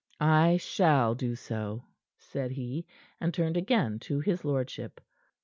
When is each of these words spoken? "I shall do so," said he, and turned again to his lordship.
"I 0.19 0.57
shall 0.57 1.13
do 1.13 1.35
so," 1.35 1.83
said 2.17 2.49
he, 2.53 2.87
and 3.19 3.31
turned 3.31 3.55
again 3.55 3.99
to 3.99 4.19
his 4.19 4.43
lordship. 4.43 4.99